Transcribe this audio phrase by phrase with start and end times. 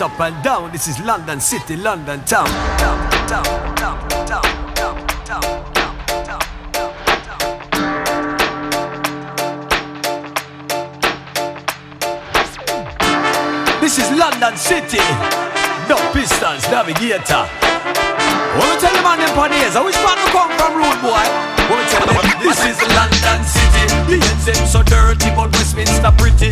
[0.00, 2.46] Straight up and down, this is London City, London town.
[2.78, 3.44] Down, down,
[3.76, 4.50] down, down,
[13.80, 14.98] This is London City,
[15.88, 17.48] no pistons, navigator.
[18.58, 21.24] Wanna tell them on them pioneers, I wish man to come from rude boy.
[21.68, 23.59] Wanna tell them this is London City.
[24.08, 26.50] The ends them so dirty, but Westminster pretty.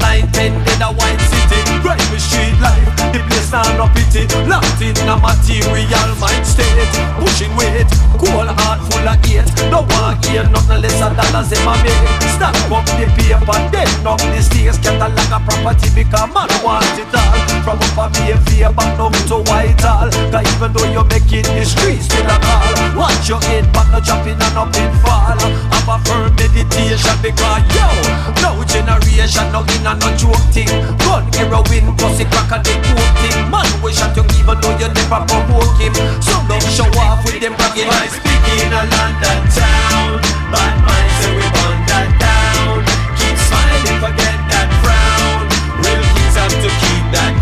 [0.00, 1.60] Line ten, then a white city.
[1.82, 4.26] Grimy street life, the place now no pity.
[4.46, 9.48] Locked in a material mind state, pushing weight, cool heart full of hate.
[9.72, 11.96] No one here, nothing less than dollars in my make.
[12.36, 17.08] Stack up the paper, then up the stairs, catalog a property because man want it
[17.16, 17.32] all.
[17.64, 20.12] From up a Mayfair back down to Whitehall.
[20.28, 22.76] Cause even though you're making the streets still a call.
[22.96, 25.40] Watch your head back, no jumping and up in fall.
[25.40, 27.88] Have a firm meditation because yo,
[28.44, 30.68] no generation, no in and no joke thing.
[31.04, 33.38] Gun, heroin, pussy, crack and the coke thing.
[33.48, 35.94] Man, we shot you even though you never provoke him.
[36.20, 38.09] So don't show off with them bragging.
[38.10, 40.20] Speak in a London town,
[40.52, 42.82] bad minds say we burn that down.
[43.18, 45.38] Keep smiling, forget that frown.
[45.84, 47.39] Real kings have to keep that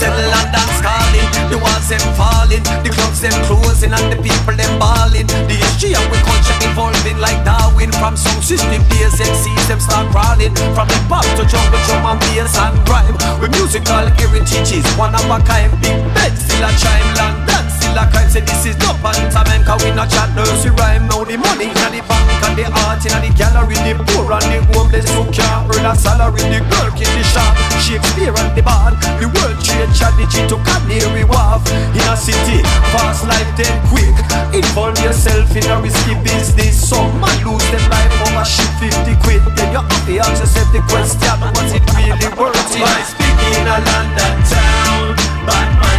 [0.00, 2.64] me say the calling The walls them falling.
[2.84, 7.18] The clubs them closing And the people them balling The history of we culture evolving
[7.20, 7.92] like Darwin.
[8.00, 10.54] From sound system days MCs them start crawling.
[10.72, 15.28] From the pop to jungle drum and bass and grime With musical heritages One of
[15.28, 15.72] a kind.
[15.82, 17.59] Big Ben still a chime London
[17.96, 21.36] a crime Say this is no pantomime Cause we not chat nursery rhyme Now the
[21.36, 23.78] money in the bank And the art in the gallery.
[23.80, 26.42] The poor and the homeless who can't earn a salary.
[26.46, 28.94] The girl in the shop Shakespeare and the bard.
[29.18, 31.64] The world trade strategy to Canary Wharf
[31.96, 34.14] In a city, fast life then quick.
[34.52, 36.76] Involve yourself in a risky business.
[36.76, 39.42] Some man lose them life over shit 50 quid.
[39.56, 42.82] Then you have to ask yourself the question Was it really worth it?
[42.84, 45.16] By speaking a London town
[45.46, 45.89] Bad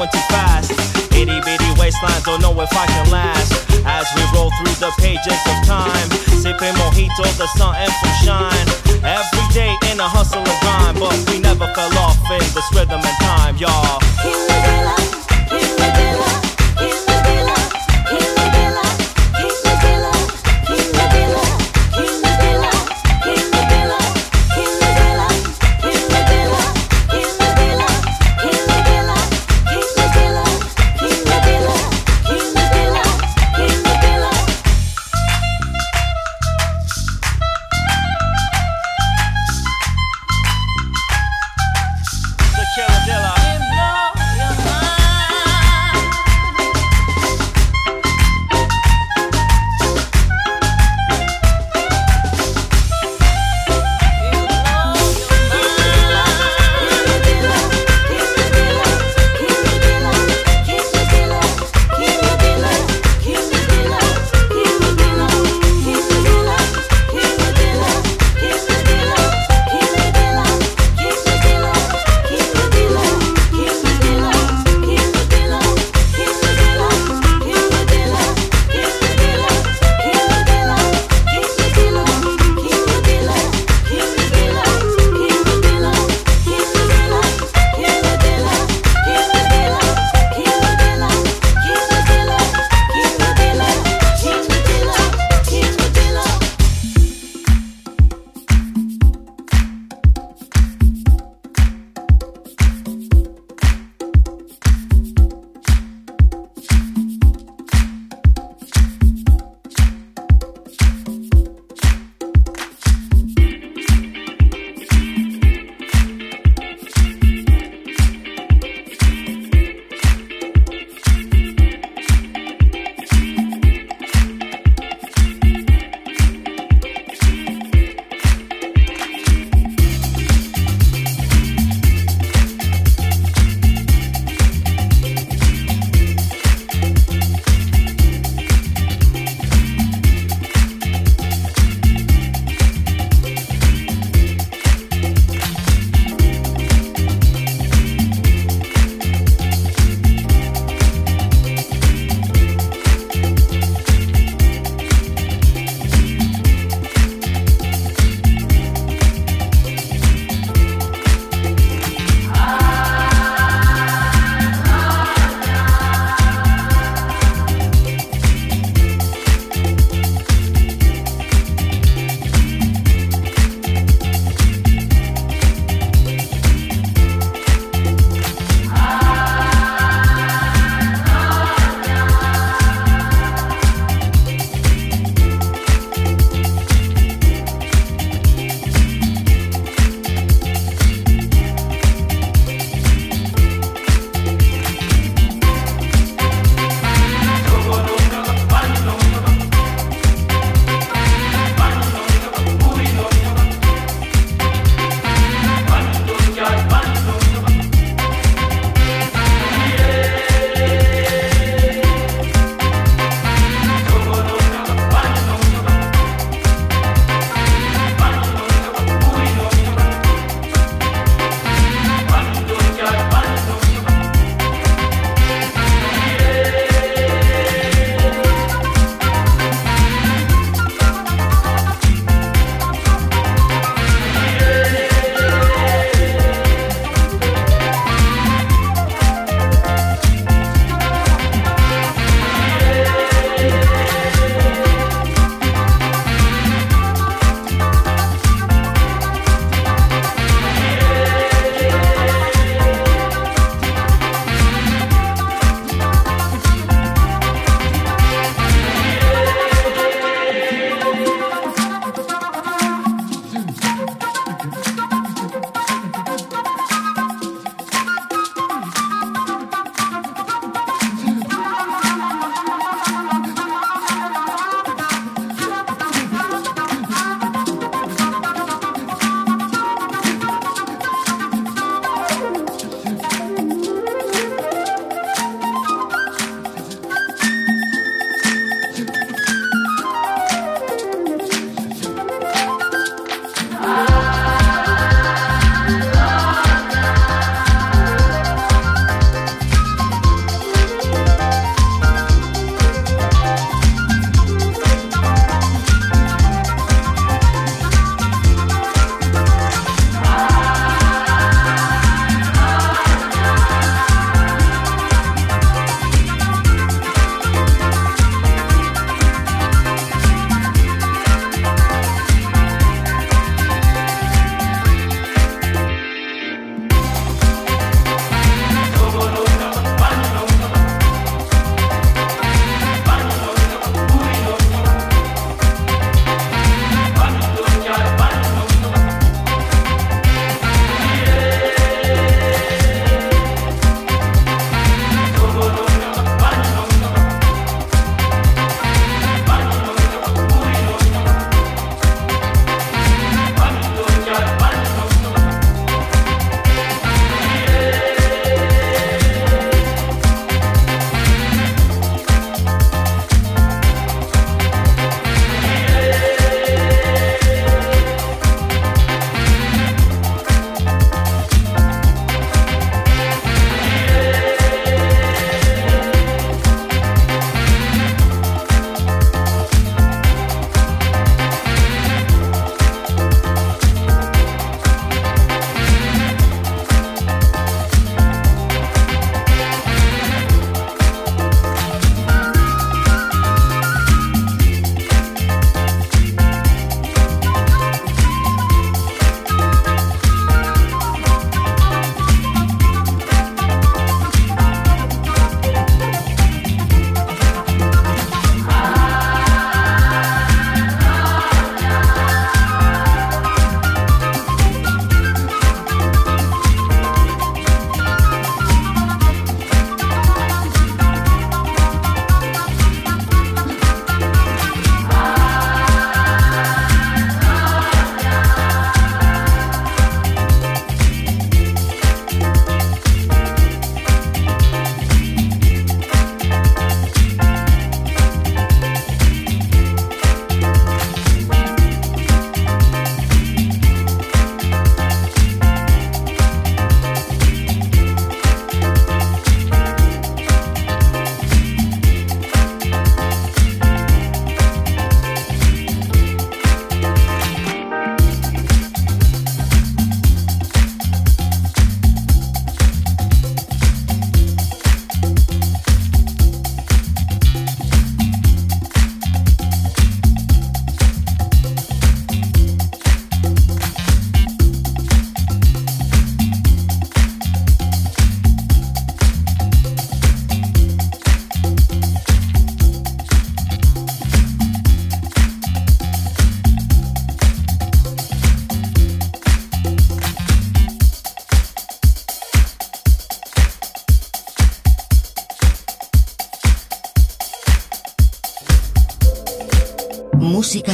[0.00, 0.72] going too fast.
[1.12, 3.52] Itty bitty waistlines don't know if I can last.
[3.84, 6.08] As we roll through the pages of time,
[6.40, 8.68] sipping mojitos, the sun and from shine.
[9.04, 13.00] Every day in a hustle and grind, but we never fell off in this rhythm
[13.04, 15.19] and time, y'all.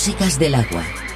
[0.00, 1.09] Músicas del agua.